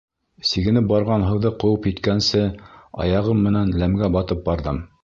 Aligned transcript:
Сигенеп 0.51 0.87
барған 0.91 1.25
һыуҙы 1.27 1.51
ҡыуып 1.65 1.85
еткәнсе, 1.91 2.43
аяғым 3.07 3.47
менән 3.51 3.75
ләмгә 3.85 4.13
батып 4.21 4.45
барҙым. 4.51 4.87